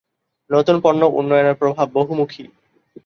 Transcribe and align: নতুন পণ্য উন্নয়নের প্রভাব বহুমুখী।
নতুন 0.49 0.75
পণ্য 0.83 1.01
উন্নয়নের 1.11 1.55
প্রভাব 1.55 1.87
বহুমুখী। 1.93 2.43